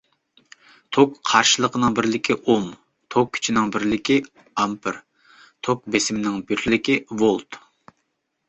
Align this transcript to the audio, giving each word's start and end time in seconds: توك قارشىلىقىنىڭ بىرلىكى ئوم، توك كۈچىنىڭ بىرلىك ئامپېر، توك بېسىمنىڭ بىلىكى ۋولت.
توك 0.95 1.11
قارشىلىقىنىڭ 1.31 1.97
بىرلىكى 1.99 2.37
ئوم، 2.53 2.65
توك 3.15 3.29
كۈچىنىڭ 3.37 3.69
بىرلىك 3.75 4.11
ئامپېر، 4.29 4.99
توك 5.69 5.85
بېسىمنىڭ 5.97 6.41
بىلىكى 6.53 7.01
ۋولت. 7.23 7.61